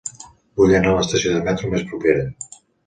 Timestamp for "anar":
0.79-0.93